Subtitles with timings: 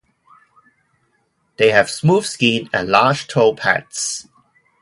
[1.57, 4.27] They have smooth skin and large toe pads.